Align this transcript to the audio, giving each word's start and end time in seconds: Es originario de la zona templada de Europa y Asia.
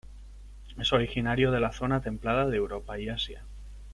Es 0.79 0.93
originario 0.93 1.51
de 1.51 1.59
la 1.59 1.71
zona 1.71 2.01
templada 2.01 2.47
de 2.47 2.57
Europa 2.57 2.97
y 2.97 3.09
Asia. 3.09 3.43